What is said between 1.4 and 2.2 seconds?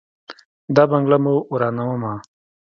ورانومه.